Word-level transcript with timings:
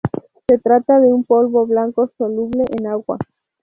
Se 0.47 0.57
trata 0.57 0.99
de 0.99 1.13
un 1.13 1.23
polvo 1.25 1.67
blanco 1.67 2.09
soluble 2.17 2.63
en 2.71 2.87
agua. 2.87 3.19